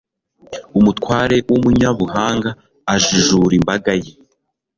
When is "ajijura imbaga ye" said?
2.93-4.11